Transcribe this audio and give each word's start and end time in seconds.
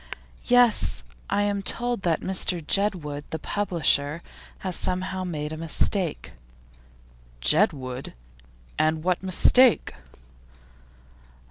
'Yes. 0.45 1.03
I 1.29 1.43
am 1.43 1.61
told 1.61 2.01
that 2.01 2.21
Mr 2.21 2.59
Jedwood, 2.59 3.23
the 3.29 3.37
publisher, 3.37 4.23
has 4.65 4.75
somehow 4.75 5.23
made 5.23 5.53
a 5.53 5.57
mistake.' 5.57 6.31
'Jedwood? 7.39 8.15
And 8.79 9.03
what 9.03 9.21
mistake? 9.21 9.93